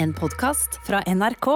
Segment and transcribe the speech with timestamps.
[0.00, 1.46] En podkast fra NRK.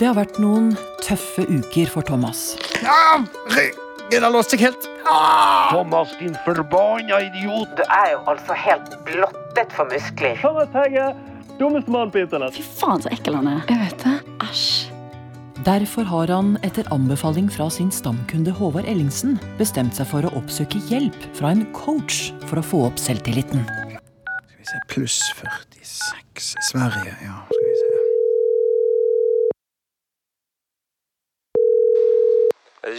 [0.00, 0.72] Det har vært noen
[1.04, 2.56] tøffe uker for Thomas.
[2.82, 3.20] Ja,
[3.54, 4.88] Ryggen har låst seg helt.
[5.06, 5.68] Ah!
[5.70, 7.70] Thomas, din forbanna idiot!
[7.78, 10.34] Du er jo altså helt blottet for muskler.
[10.42, 11.12] Thomas Hegge,
[11.60, 12.58] dummeste mann på internett.
[12.58, 13.62] Fy faen, så ekkel han er.
[13.70, 14.16] Jeg vet det.
[14.48, 14.66] Æsj.
[15.62, 20.82] Derfor har han etter anbefaling fra sin stamkunde Håvard Ellingsen bestemt seg for å oppsøke
[20.90, 23.62] hjelp fra en coach for å få opp selvtilliten.
[23.62, 26.56] Skal vi se, pluss 46.
[26.72, 27.38] Sverige, ja.
[27.46, 27.88] Skal vi se.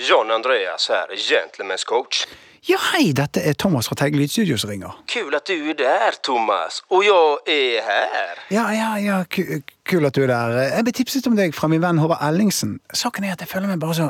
[0.09, 2.25] John Andreas her, Gentlemen's coach.
[2.69, 4.93] Ja, hei, dette er Thomas fra Teig Lydstudio som ringer.
[5.11, 6.81] Kul at du er der, Thomas.
[6.89, 8.39] Og jeg er her.
[8.51, 10.55] Ja, ja, ja, ku- kul at du er der.
[10.77, 12.77] Jeg ble tipset om deg fra min venn Håvard Ellingsen.
[12.93, 14.07] Saken er at jeg føler meg bare så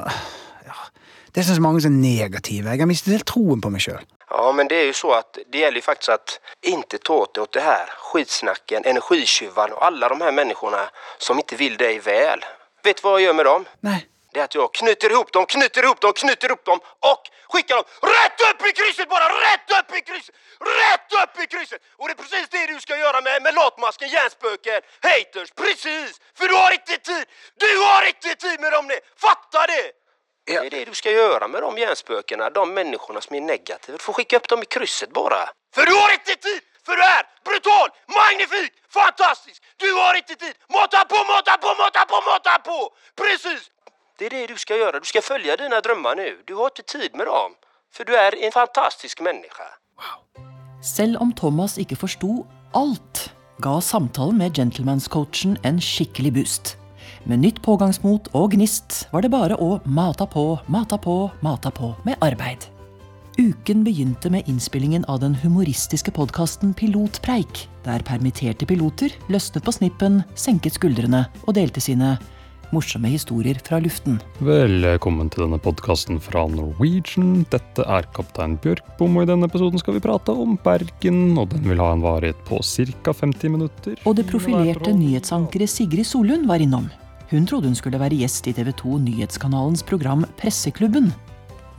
[0.68, 0.78] ja,
[1.34, 2.70] Det er så mange som er negative.
[2.70, 4.06] Jeg har mistet helt troen på meg sjøl.
[4.34, 7.54] Ja, men det er jo så at det gjelder jo faktisk at inte ta åt
[7.54, 7.90] det här.
[7.98, 12.46] Skitsnacken, energitjuvarna och alla de här människorna som inte vill dig väl.
[12.84, 13.66] Vet du vad jag gör med dem?
[13.80, 14.06] Nei.
[14.34, 16.80] Det är att jag knyter ihop dem, knyter ihop dem, knyter ihop dem
[17.12, 17.22] och
[17.52, 19.26] skickar dem rätt upp i krysset bara!
[19.26, 20.36] Rätt upp i krysset!
[20.82, 21.82] Rätt upp i krysset!
[21.98, 25.50] Och det är precis det du ska göra med, med latmasken, hjärnspöken, haters.
[25.52, 26.22] Precis!
[26.38, 27.26] För du har inte tid!
[27.56, 28.88] Du har inte tid med dem!
[28.88, 29.00] det.
[29.18, 29.92] Fatta det!
[30.46, 33.98] Det är det du ska göra med de hjärnspökena, de människorna som är negativa.
[33.98, 35.50] Du får skicka upp dem i krysset bara.
[35.76, 36.62] För du har inte tid!
[36.86, 39.64] För du är brutal, magnifik, fantastisk!
[39.78, 40.56] Du har inte tid!
[40.70, 42.94] Mata på, mata på, mata på, mata på!
[43.16, 43.73] Precis!
[44.18, 45.00] Det är det du ska göra.
[45.00, 46.38] Du ska följa dina drömmar nu.
[46.46, 47.52] Du har inte tid med dem.
[47.94, 49.64] För du är en fantastisk människa.
[50.96, 56.78] Selv om Thomas ikke forsto alt, ga samtalen med gentlemanscoachen en skikkelig boost.
[57.24, 61.96] Med nytt pågangsmot og gnist var det bare å mata på, mata på, mata på
[62.06, 62.68] med arbeid.
[63.38, 70.22] Uken begynte med innspillingen av den humoristiske podkasten Pilotpreik, der permitterte piloter løsnet på snippen,
[70.36, 72.18] senket skuldrene og delte sine
[72.74, 74.18] morsomme historier fra luften.
[74.44, 77.44] Velkommen til denne podkasten fra Norwegian.
[77.54, 81.38] Dette er kaptein Bjørkbom, og i denne episoden skal vi prate om Bergen.
[81.40, 83.14] Og den vil ha en varighet på ca.
[83.14, 84.00] 50 minutter.
[84.10, 86.90] Og det profilerte nyhetsankeret Sigrid Solund var innom.
[87.34, 91.14] Hun trodde hun skulle være gjest i TV 2 Nyhetskanalens program Presseklubben.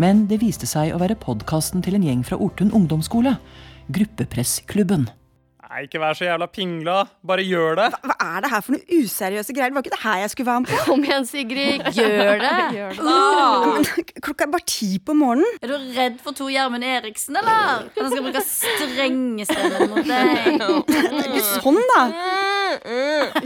[0.02, 3.36] Men det viste seg å være podkasten til en gjeng fra Ortun ungdomsskole.
[3.94, 5.06] Gruppepressklubben.
[5.74, 6.92] Nei, ikke vær så jævla pingla.
[7.26, 7.86] Bare gjør det.
[8.06, 9.72] Hva er det her for noe useriøse greier?
[9.72, 10.76] Det var ikke det her jeg skulle være med på.
[10.86, 11.88] Kom igjen, Sigrid.
[11.96, 12.52] Gjør det.
[12.76, 13.06] Gjør det.
[13.72, 13.88] Men
[14.22, 15.58] klokka er bare ti på morgenen.
[15.66, 17.82] Er du redd for Tor Gjermund Eriksen, eller?
[17.90, 20.62] At han skal bruke strengestemmen mot deg?
[20.94, 22.06] Det er ikke sånn, da.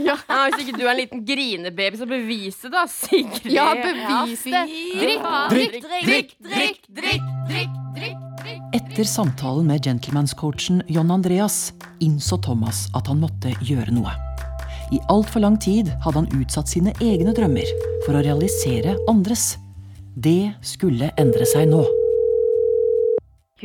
[0.05, 0.19] Ja,
[0.51, 3.49] Hvis ikke du er en liten grinebaby, så bevis det, da, Sigrid.
[3.57, 4.65] Ja, bevis det.
[5.01, 8.28] Drikk, Drikk, drikk, drikk, drikk, drikk, drikk, drikk.
[8.69, 14.11] Etter samtalen med gentleman's-coachen John Andreas innså Thomas at han måtte gjøre noe.
[14.93, 17.65] I altfor lang tid hadde han utsatt sine egne drømmer
[18.05, 19.55] for å realisere andres.
[20.13, 21.81] Det skulle endre seg nå.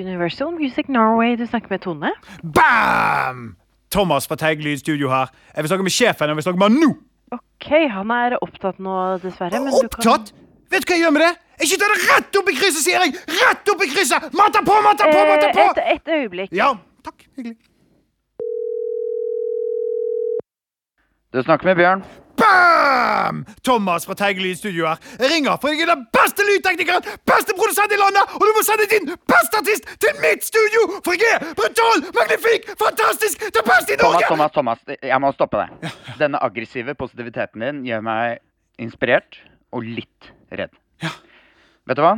[0.00, 2.14] Universal Music Norway, du snakker med Tone?
[2.42, 3.44] Bam!
[3.92, 5.28] Thomas fra Teig Lydstudio her.
[5.52, 6.32] Jeg vil snakke med sjefen.
[6.32, 6.92] Jeg vil snakke med han nå.
[7.36, 9.60] Ok, han er opptatt nå, dessverre.
[9.60, 10.32] Men du kan Opptatt?
[10.72, 11.34] Vet du hva jeg gjør med det?
[11.60, 13.14] Jeg skyter det rett opp i krysset, sier jeg!
[13.38, 14.26] Rett opp i krysset!
[14.34, 15.68] Mata på, mata på, mata Eh, på!
[15.70, 16.50] et, et øyeblikk.
[16.56, 16.72] Ja,
[17.06, 17.24] takk.
[17.38, 17.56] Hyggelig.
[21.34, 22.02] Du snakker med Bjørn.
[22.38, 23.40] Bam!
[23.66, 24.98] Thomas fra Teig Lydstudio her.
[25.22, 28.62] Jeg ringer, for jeg er den beste lydteknikeren, beste produsent i landet, og du må
[28.66, 30.82] sende din beste artist til mitt studio!
[31.06, 34.26] For jeg er brutal, magnifik, fantastisk, det beste i Norge!
[34.30, 35.94] Thomas, Thomas, jeg må stoppe deg.
[36.22, 38.42] Denne aggressive positiviteten din gjør meg
[38.82, 39.38] inspirert
[39.74, 40.74] og litt redd.
[41.84, 42.14] Vet du hva?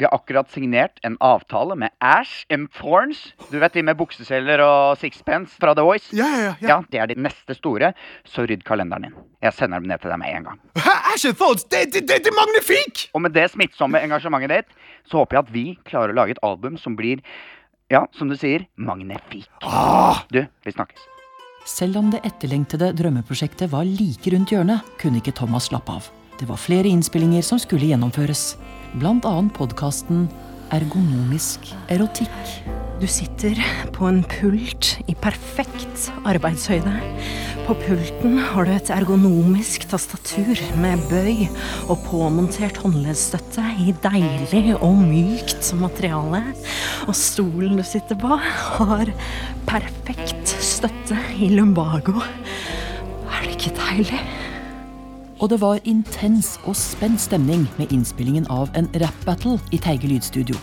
[0.00, 3.18] Vi har akkurat signert en avtale med Ash and Thorns.
[3.50, 6.08] Du vet de med bukseseler og sixpence fra The Voice?
[6.16, 6.68] Ja, ja, ja.
[6.70, 7.90] Ja, Det er de neste store,
[8.24, 9.18] så rydd kalenderen din.
[9.44, 10.60] Jeg sender dem ned til deg med en gang.
[10.80, 13.10] Hæ, Ash and Thorns, det, det, det, det er magnifik!
[13.12, 14.72] Og med det smittsomme engasjementet ditt,
[15.10, 17.20] så håper jeg at vi klarer å lage et album som blir,
[17.92, 19.50] ja, som du sier, magnifik.
[19.60, 21.04] Ah, Du, vi snakkes.
[21.68, 26.08] Selv om det etterlengtede drømmeprosjektet var like rundt hjørnet, kunne ikke Thomas slappe av.
[26.40, 28.54] Det var flere innspillinger som skulle gjennomføres.
[28.96, 30.22] Blant annet podkasten
[30.72, 32.32] Ergonomisk erotikk.
[32.96, 33.58] Du sitter
[33.92, 36.94] på en pult i perfekt arbeidshøyde.
[37.66, 41.44] På pulten har du et ergonomisk tastatur med bøy
[41.90, 46.40] og påmontert håndleddsstøtte i deilig og mykt materiale.
[47.04, 48.40] Og stolen du sitter på,
[48.80, 49.12] har
[49.68, 52.16] perfekt støtte i lumbago.
[53.28, 54.39] Er det ikke deilig?
[55.40, 60.56] Og det var intens og spent stemning med innspillingen av en rap-battle i Teige lydstudio.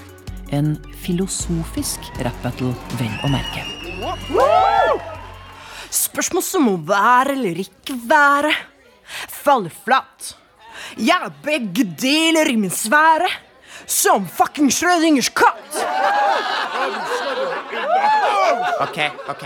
[0.53, 2.69] En filosofisk rap-battle,
[2.99, 3.63] vel å merke.
[5.89, 8.53] Spørsmål som må være eller ikke være,
[9.33, 10.35] faller flatt.
[10.93, 13.31] Jeg er begge deler i min sfære,
[13.89, 15.81] som fucking Schrødingers katt.
[18.85, 19.01] Ok,
[19.33, 19.43] ok.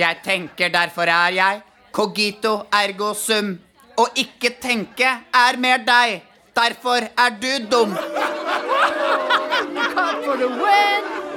[0.00, 1.62] Jeg tenker, derfor er jeg.
[1.92, 3.58] Cogito ergo sum.
[3.94, 6.22] Å ikke tenke er mer deg.
[6.54, 7.92] Derfor er du dum.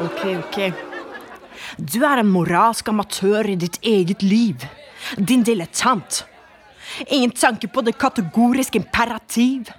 [0.06, 0.58] Ok, ok.
[1.78, 4.66] Du er en moralsk amatør i ditt eget liv.
[5.18, 6.24] Din dilettant.
[7.08, 9.70] Ingen tanke på det kategoriske imperativ.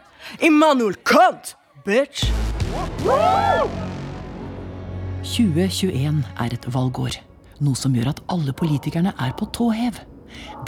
[0.45, 2.29] Immanuel Kant, bitch!
[5.29, 7.19] 2021 er et valgår,
[7.65, 9.99] noe som gjør at alle politikerne er på tå hev.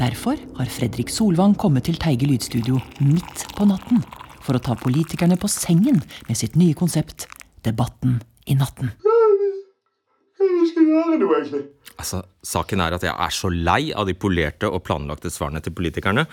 [0.01, 4.03] Derfor har Fredrik Solvang kommet til Teige lydstudio midt på natten
[4.41, 7.29] for å ta politikerne på sengen med sitt nye konsept
[7.67, 8.93] Debatten i natten.
[12.01, 15.75] Altså, Saken er at jeg er så lei av de polerte og planlagte svarene til
[15.77, 16.25] politikerne.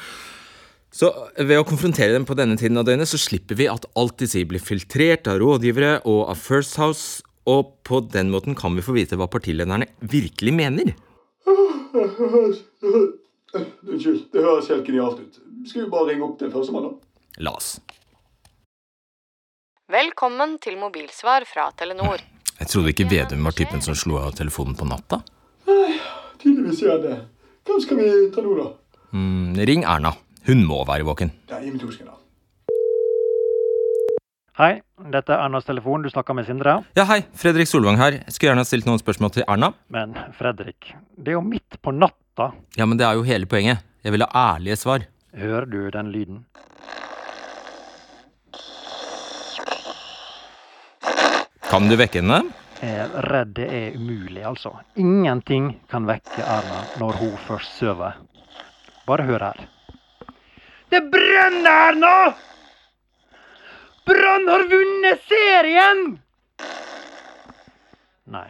[0.93, 4.15] Så ved å konfrontere dem på denne tiden av døgnet, så slipper vi at alt
[4.21, 8.75] de sier blir filtrert av rådgivere og av First House, og på den måten kan
[8.75, 10.95] vi få vite hva partilederne virkelig mener.
[13.87, 15.37] Unnskyld, det høres helt genialt ut.
[15.67, 16.93] Skal vi bare ringe opp til førstemann, da?
[17.47, 17.69] La oss.
[19.87, 22.19] Velkommen til mobilsvar fra Telenor.
[22.57, 25.17] Jeg trodde ikke Vedum var typen som slo av telefonen på natta.
[25.69, 25.95] Nei,
[26.41, 27.15] Tydeligvis gjør det.
[27.67, 28.67] Hvem skal vi ta nå, da?
[29.15, 30.11] Mm, ring Erna.
[30.47, 31.29] Hun må være våken.
[31.47, 31.63] Det er.
[34.57, 34.79] Hei,
[35.13, 36.01] dette er Ernas telefon.
[36.01, 36.79] Du snakker med Sindre.
[36.97, 37.19] Ja, hei.
[37.37, 38.15] Fredrik Solvang her.
[38.23, 39.67] Jeg skulle gjerne ha stilt noen spørsmål til Erna.
[39.93, 42.47] Men Fredrik, det er jo midt på natta.
[42.73, 43.83] Ja, men det er jo hele poenget.
[44.01, 45.05] Jeg vil ha ærlige svar.
[45.37, 46.39] Hører du den lyden?
[51.69, 52.41] Kan du vekke henne?
[52.81, 54.73] Jeg er redd det er umulig, altså.
[54.97, 58.17] Ingenting kan vekke Erna når hun først sover.
[59.05, 59.65] Bare hør her.
[60.89, 62.17] Det brenner, Erna!
[64.07, 66.17] Brann har vunnet serien!
[68.31, 68.47] Nei,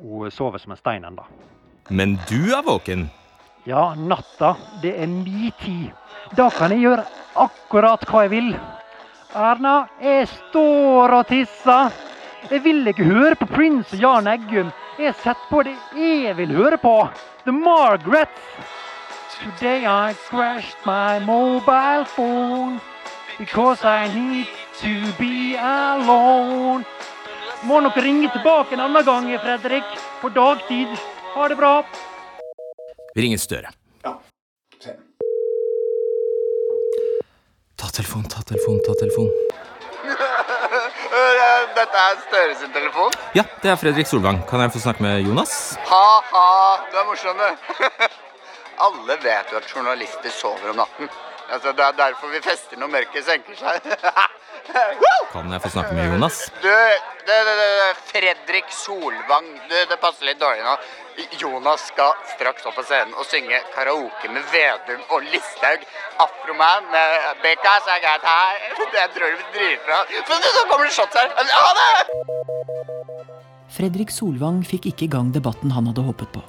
[0.00, 1.24] hun sover som en stein ennå.
[1.88, 3.08] Men du er våken.
[3.68, 5.90] Ja, natta, det er mi tid.
[6.36, 7.04] Da kan jeg gjøre
[7.44, 8.52] akkurat hva jeg vil.
[9.36, 11.92] Erna, jeg står og tisser.
[12.50, 14.72] Jeg vil ikke høre på Prince og Jan Eggum.
[14.98, 16.94] Jeg setter på det jeg vil høre på.
[17.44, 18.48] The Margarets.
[19.40, 22.80] Today I crashed my mobile phone
[23.38, 26.84] because I need to be alone.
[27.62, 29.84] Må nok ringe tilbake en annen gang, Fredrik.
[30.20, 30.88] På dagtid.
[31.34, 31.84] Ha det bra.
[33.14, 33.72] Vi ringer Støre.
[34.04, 34.14] Ja.
[34.80, 34.94] Se.
[37.76, 39.28] Ta telefon, ta telefon, ta telefon.
[41.76, 43.12] Dette er Støre sin telefon.
[43.36, 44.40] Ja, det er Fredrik Solvang.
[44.48, 45.76] Kan jeg få snakke med Jonas?
[45.90, 46.46] Ha-ha,
[46.90, 47.48] du er morsom, du.
[48.86, 51.10] Alle vet jo at journalister sover om natten.
[51.50, 53.86] Altså, det er derfor vi fester når mørket senker seg.
[55.32, 56.38] Kan jeg få snakke med Jonas?
[56.62, 56.68] Du,
[57.26, 59.48] det, det, det, Fredrik Solvang.
[59.70, 60.74] Du, det passer litt dårlig nå.
[61.40, 65.84] Jonas skal straks opp på scenen og synge karaoke med Vedum og Listhaug.
[66.22, 68.70] Afroman med Because I got high.
[68.94, 70.04] Det tror jeg blir dritbra.
[70.30, 71.34] Men så kommer det shots her.
[71.34, 71.90] Ha det!
[73.70, 76.42] Fredrik Solvang fikk ikke i gang debatten han hadde håpet på.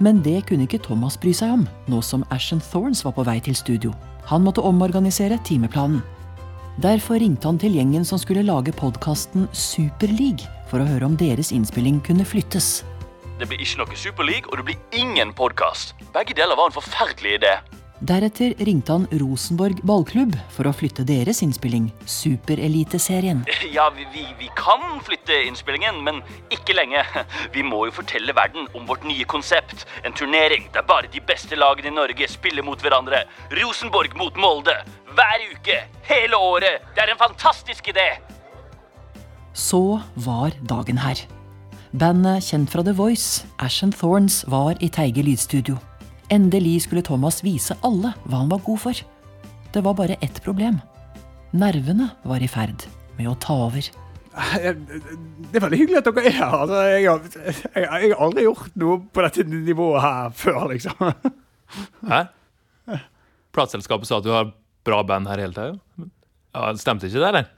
[0.00, 3.36] Men det kunne ikke Thomas bry seg om, nå som Ashen Thorns var på vei
[3.44, 3.92] til studio.
[4.30, 6.00] Han måtte omorganisere timeplanen.
[6.80, 11.50] Derfor ringte han til gjengen som skulle lage podkasten Superleague, for å høre om deres
[11.52, 12.80] innspilling kunne flyttes.
[13.40, 15.92] Det blir ikke noe Superleague, og det blir ingen podkast.
[16.14, 17.58] Begge deler var en forferdelig idé.
[18.00, 23.42] Deretter ringte han Rosenborg ballklubb for å flytte deres innspilling, Supereliteserien.
[23.76, 27.02] Ja, vi, vi, vi kan flytte innspillingen, men ikke lenge.
[27.54, 29.84] Vi må jo fortelle verden om vårt nye konsept.
[30.04, 33.22] En turnering der bare de beste lagene i Norge spiller mot hverandre.
[33.60, 34.74] Rosenborg mot Molde.
[35.12, 35.76] Hver uke.
[36.08, 36.88] Hele året.
[36.96, 38.08] Det er en fantastisk idé.
[39.52, 41.20] Så var dagen her.
[41.92, 45.78] Bandet kjent fra The Voice, Ashen Thorns, var i Teige lydstudio.
[46.30, 49.00] Endelig skulle Thomas vise alle hva han var god for.
[49.74, 50.78] Det var bare ett problem.
[51.50, 52.86] Nervene var i ferd
[53.18, 53.88] med å ta over.
[54.30, 56.54] Det er veldig hyggelig at dere er her.
[56.54, 57.24] Altså, jeg, har,
[57.74, 61.10] jeg, jeg har aldri gjort noe på dette nivået her før, liksom.
[62.06, 62.20] Hæ?
[63.50, 64.52] Plateselskapet sa at du har
[64.86, 66.06] bra band her hele tida.
[66.54, 67.50] Ja, stemte ikke det, eller?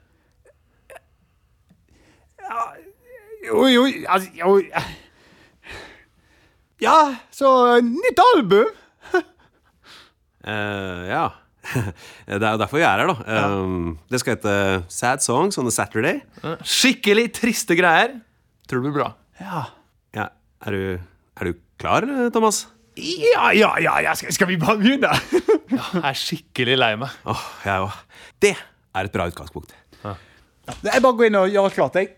[3.43, 4.57] Jo, jo, altså jo.
[6.83, 7.49] Ja, så
[7.79, 8.67] nytt album!
[10.43, 11.23] uh, ja.
[12.27, 13.45] det er jo derfor vi er her, da.
[13.55, 14.55] Um, det skal hete
[14.91, 16.19] Sad Songs on a Saturday.
[16.67, 18.17] Skikkelig triste greier.
[18.67, 19.09] Tror det blir bra.
[19.39, 19.61] Ja.
[20.17, 20.27] ja.
[20.67, 20.99] Er, du,
[21.39, 22.65] er du klar, Thomas?
[22.99, 24.17] Ja, ja, ja, ja.
[24.19, 25.13] Skal, skal vi bare begynne?
[25.71, 27.15] Jeg er skikkelig lei meg.
[27.31, 27.95] Åh, jeg òg.
[28.43, 29.71] Det er et bra utgangspunkt.
[30.03, 32.11] Jeg bare går inn og gjør klart, jeg.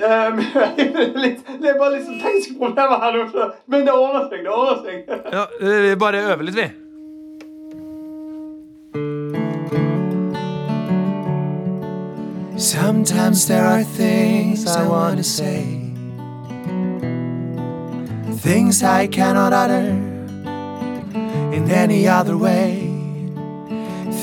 [1.60, 4.44] det er bare litt sånn tekniske problemer her nå, men det ordner seg.
[4.46, 4.96] det ordner seg.
[5.36, 6.68] Ja, vi bare øver litt, vi.
[12.56, 15.64] Sometimes there are things I want to say,
[18.42, 19.88] things I cannot utter
[21.56, 22.86] in any other way,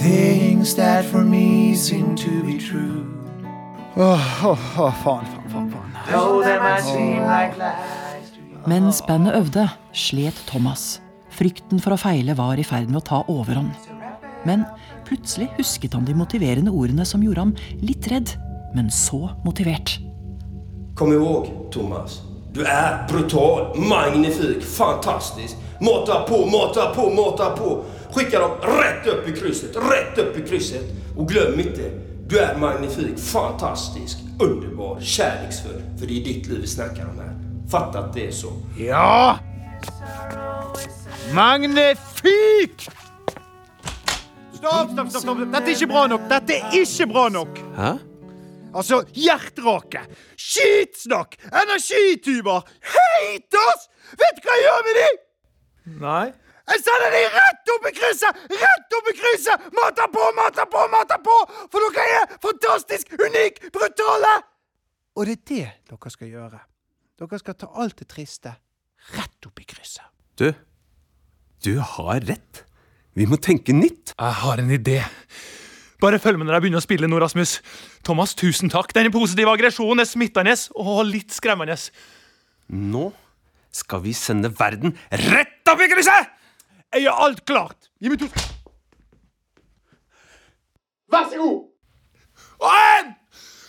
[0.01, 3.03] things that for me seem to be true.
[4.00, 5.47] Åh, åh, åh, faen, faen, faen.
[8.68, 11.02] Mens bandet øvde, slet Thomas.
[11.36, 13.76] Frykten for å feile var i ferd med å ta overhånd.
[14.48, 14.64] Men
[15.08, 18.32] plutselig husket han de motiverende ordene som gjorde ham litt redd,
[18.76, 19.98] men så motivert.
[20.96, 22.22] Kom ihåg, Thomas.
[22.56, 25.60] Du er brutal, magnifik, fantastisk.
[25.84, 27.82] Måta på, måta på, måta på.
[28.16, 30.88] Skikk dem rett opp i krysset, rett opp i krysset.
[31.18, 31.92] Og glem inte,
[32.29, 35.81] du är magnifik, fantastisk, underbar, kärleksfull.
[36.00, 37.36] För det är ditt liv vi snackar om här.
[37.72, 38.53] Fatta att det är så.
[38.77, 39.39] Ja!
[41.34, 42.89] Magnifik!
[44.53, 45.38] Stopp, stopp, stopp, stopp.
[45.38, 46.24] Dette er ikke bra nok.
[46.29, 47.60] Dette er ikke bra nok.
[47.77, 47.91] Hæ?
[48.75, 50.01] Altså, hjerterake,
[50.38, 53.88] skitsnakk, energityver, haters!
[54.19, 55.07] Vet du hva jeg gjør med de?
[56.03, 56.27] Nei.
[56.67, 58.39] Jeg sender de rett opp i krysset!
[58.62, 59.67] Rett opp i krysset!
[59.77, 61.36] Mata på, mata på, mata på!
[61.72, 62.07] For dere er
[62.68, 64.34] fantastisk, unik, brutale!
[65.18, 66.60] Og det er det dere skal gjøre.
[67.18, 68.54] Dere skal ta alt det triste
[69.16, 70.06] rett opp i krysset.
[70.38, 70.52] Du,
[71.66, 72.64] du har rett.
[73.18, 74.14] Vi må tenke nytt.
[74.14, 75.00] Jeg har en idé.
[76.02, 77.56] Bare følg med når jeg begynner å spille nå, Rasmus.
[78.06, 78.92] Thomas, tusen takk.
[78.94, 81.80] Denne positive aggresjonen er smittende og litt skremmende.
[82.70, 83.08] Nå
[83.74, 84.94] skal vi sende verden
[85.32, 86.36] rett opp i krysset!
[86.94, 87.90] Jeg gjør alt klart.
[88.00, 88.30] Gi meg to
[91.12, 91.76] Vær så god!
[92.64, 93.12] Og en!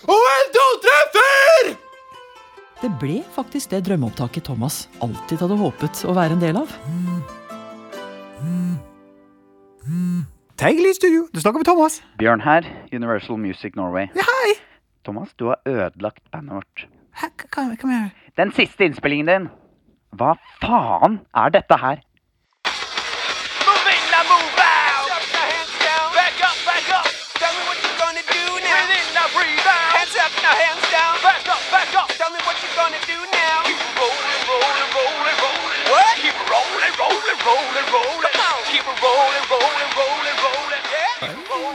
[0.09, 1.75] Og en, to, tre, fire!
[2.78, 6.73] Det ble faktisk det drømmeopptaket Thomas alltid hadde håpet å være en del av.
[10.59, 11.26] Teigelig studio.
[11.35, 12.00] Du snakker med Thomas.
[12.18, 14.09] Bjørn her, Universal Music Norway.
[14.18, 14.57] Ja, hei!
[15.07, 16.87] Thomas, du har ødelagt bandet vårt.
[17.18, 18.26] Hæ, hva, hva mener du?
[18.38, 19.49] Den siste innspillingen din.
[20.18, 22.02] Hva faen er dette her?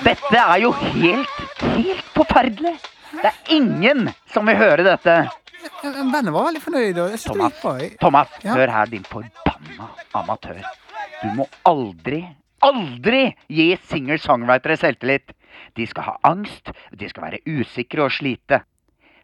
[0.03, 2.75] Dette er jo helt, helt forferdelig!
[3.13, 5.15] Det er ingen som vil høre dette.
[5.83, 6.99] Bandet var veldig fornøyd.
[7.23, 7.59] Thomas,
[8.01, 8.55] Thomas, Ja.
[8.57, 10.59] hør her, din forbanna amatør.
[11.23, 12.25] Du må aldri,
[12.61, 15.31] aldri gi singer-songwritere selvtillit.
[15.77, 18.61] De skal ha angst, de skal være usikre og slite.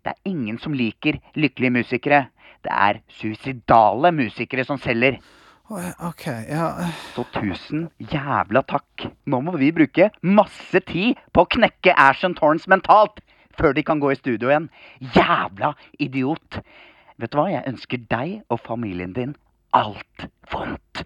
[0.06, 2.28] Det er ingen som liker lykkelige musikere.
[2.64, 5.20] Det er suicidale musikere som selger.
[5.70, 9.06] OK, ja Så tusen jævla takk.
[9.30, 13.22] Nå må vi bruke masse tid på å knekke Ashon Torrance mentalt
[13.60, 14.70] før de kan gå i studio igjen.
[15.16, 16.62] Jævla idiot.
[17.20, 19.36] Vet du hva, jeg ønsker deg og familien din
[19.76, 21.04] alt vondt.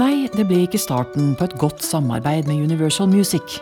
[0.00, 3.58] Nei, det ble ikke starten på et godt samarbeid med Universal Music.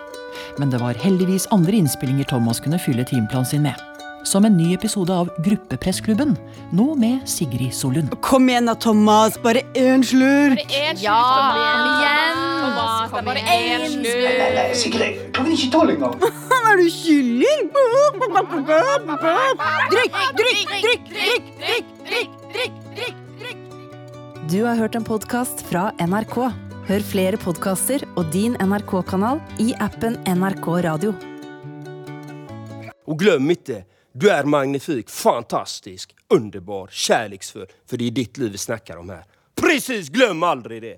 [0.60, 3.97] Men det var heldigvis andre innspillinger Thomas kunne fylle timeplanen sin med
[4.28, 6.34] som en ny episode av Gruppepressklubben,
[6.76, 8.12] nå med Sigrid Solund.
[8.24, 9.38] Kom igjen da, Thomas.
[9.42, 10.60] Bare én slurk.
[10.60, 11.04] Bare én slurk.
[11.06, 12.42] Ja, kom igjen.
[12.62, 14.36] Thomas, kom bare én slurk.
[14.38, 15.22] Nei, nei, Sigrid.
[15.36, 16.18] Kan vi ikke tåle engang?
[16.68, 17.70] Er du kylling?
[19.88, 23.62] Drikk, drikk, drikk, drikk, drikk, drikk, drikk, drikk.
[24.52, 26.38] Du har hørt en podkast fra NRK.
[26.88, 31.12] Hør flere podkaster og din NRK-kanal i appen NRK Radio.
[33.08, 33.82] Og glem ikke
[34.20, 37.66] du er magnifik, fantastisk, underbar, kärleksfull.
[37.86, 39.24] För det är ditt liv vi snackar om här.
[39.54, 40.96] Precis, glöm aldrig det.